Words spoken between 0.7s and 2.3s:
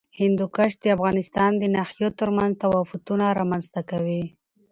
د افغانستان د ناحیو